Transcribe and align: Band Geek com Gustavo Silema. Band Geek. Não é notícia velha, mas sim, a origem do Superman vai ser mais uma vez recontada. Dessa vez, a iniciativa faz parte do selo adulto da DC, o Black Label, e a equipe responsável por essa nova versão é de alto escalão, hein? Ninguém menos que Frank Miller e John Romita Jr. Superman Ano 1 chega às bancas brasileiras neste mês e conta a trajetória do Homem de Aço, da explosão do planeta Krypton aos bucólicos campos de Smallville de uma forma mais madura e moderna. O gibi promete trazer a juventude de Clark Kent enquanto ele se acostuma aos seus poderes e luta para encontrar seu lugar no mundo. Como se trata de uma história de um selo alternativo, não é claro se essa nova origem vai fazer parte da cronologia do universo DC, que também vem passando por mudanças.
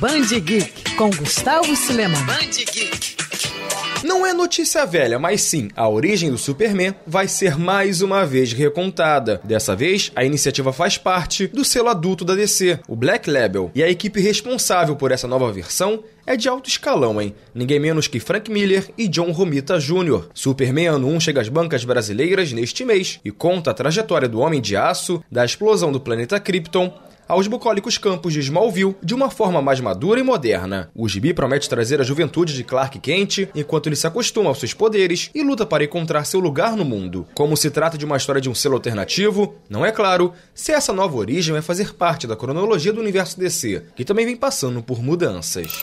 Band 0.00 0.28
Geek 0.28 0.94
com 0.94 1.10
Gustavo 1.10 1.74
Silema. 1.74 2.18
Band 2.20 2.52
Geek. 2.72 3.16
Não 4.04 4.24
é 4.24 4.32
notícia 4.32 4.86
velha, 4.86 5.18
mas 5.18 5.42
sim, 5.42 5.70
a 5.74 5.88
origem 5.88 6.30
do 6.30 6.38
Superman 6.38 6.94
vai 7.04 7.26
ser 7.26 7.58
mais 7.58 8.00
uma 8.00 8.24
vez 8.24 8.52
recontada. 8.52 9.40
Dessa 9.42 9.74
vez, 9.74 10.12
a 10.14 10.24
iniciativa 10.24 10.72
faz 10.72 10.96
parte 10.96 11.48
do 11.48 11.64
selo 11.64 11.88
adulto 11.88 12.24
da 12.24 12.36
DC, 12.36 12.78
o 12.86 12.94
Black 12.94 13.28
Label, 13.28 13.72
e 13.74 13.82
a 13.82 13.90
equipe 13.90 14.20
responsável 14.20 14.94
por 14.94 15.10
essa 15.10 15.26
nova 15.26 15.50
versão 15.50 16.04
é 16.24 16.36
de 16.36 16.48
alto 16.48 16.68
escalão, 16.68 17.20
hein? 17.20 17.34
Ninguém 17.52 17.80
menos 17.80 18.06
que 18.06 18.20
Frank 18.20 18.48
Miller 18.52 18.88
e 18.96 19.08
John 19.08 19.32
Romita 19.32 19.80
Jr. 19.80 20.28
Superman 20.32 20.86
Ano 20.86 21.08
1 21.08 21.20
chega 21.20 21.40
às 21.40 21.48
bancas 21.48 21.84
brasileiras 21.84 22.52
neste 22.52 22.84
mês 22.84 23.18
e 23.24 23.32
conta 23.32 23.72
a 23.72 23.74
trajetória 23.74 24.28
do 24.28 24.38
Homem 24.38 24.60
de 24.60 24.76
Aço, 24.76 25.24
da 25.28 25.44
explosão 25.44 25.90
do 25.90 25.98
planeta 25.98 26.38
Krypton 26.38 26.92
aos 27.28 27.46
bucólicos 27.46 27.98
campos 27.98 28.32
de 28.32 28.40
Smallville 28.40 28.96
de 29.02 29.14
uma 29.14 29.30
forma 29.30 29.60
mais 29.60 29.80
madura 29.80 30.18
e 30.18 30.22
moderna. 30.22 30.90
O 30.94 31.08
gibi 31.08 31.34
promete 31.34 31.68
trazer 31.68 32.00
a 32.00 32.04
juventude 32.04 32.54
de 32.54 32.64
Clark 32.64 32.98
Kent 32.98 33.48
enquanto 33.54 33.86
ele 33.88 33.96
se 33.96 34.06
acostuma 34.06 34.48
aos 34.48 34.58
seus 34.58 34.72
poderes 34.72 35.30
e 35.34 35.42
luta 35.42 35.66
para 35.66 35.84
encontrar 35.84 36.24
seu 36.24 36.40
lugar 36.40 36.74
no 36.76 36.84
mundo. 36.84 37.26
Como 37.34 37.56
se 37.56 37.70
trata 37.70 37.98
de 37.98 38.04
uma 38.04 38.16
história 38.16 38.40
de 38.40 38.48
um 38.48 38.54
selo 38.54 38.76
alternativo, 38.76 39.54
não 39.68 39.84
é 39.84 39.92
claro 39.92 40.32
se 40.54 40.72
essa 40.72 40.92
nova 40.92 41.16
origem 41.16 41.52
vai 41.52 41.62
fazer 41.62 41.94
parte 41.94 42.26
da 42.26 42.36
cronologia 42.36 42.92
do 42.92 43.00
universo 43.00 43.38
DC, 43.38 43.84
que 43.94 44.04
também 44.04 44.24
vem 44.24 44.36
passando 44.36 44.82
por 44.82 45.02
mudanças. 45.02 45.82